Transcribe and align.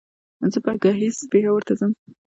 زه 0.51 0.59
به 0.63 0.71
ګهيځ 0.83 1.17
پېښور 1.31 1.61
ته 1.67 1.73
ځم 1.79 1.91